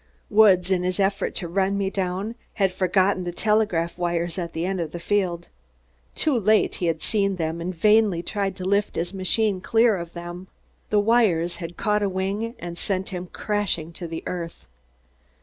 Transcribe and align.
Woods, 0.31 0.71
in 0.71 0.81
his 0.81 0.99
effort 0.99 1.35
to 1.35 1.47
run 1.47 1.77
me 1.77 1.91
down, 1.91 2.33
had 2.55 2.73
forgotten 2.73 3.23
the 3.23 3.31
telegraph 3.31 3.99
wires 3.99 4.39
at 4.39 4.53
the 4.53 4.65
end 4.65 4.81
of 4.81 4.93
the 4.93 4.99
field. 4.99 5.47
Too 6.15 6.39
late, 6.39 6.73
he 6.77 6.87
had 6.87 7.03
seen 7.03 7.35
them 7.35 7.61
and 7.61 7.75
vainly 7.75 8.23
tried 8.23 8.55
to 8.55 8.65
lift 8.65 8.95
his 8.95 9.13
machine 9.13 9.61
clear 9.61 9.95
of 9.97 10.13
them. 10.13 10.47
The 10.89 10.99
wires 10.99 11.57
had 11.57 11.77
caught 11.77 12.01
a 12.01 12.09
wing 12.09 12.55
and 12.57 12.79
sent 12.79 13.09
him 13.09 13.27
crashing 13.27 13.93
to 13.93 14.07
the 14.07 14.23
earth. 14.25 14.65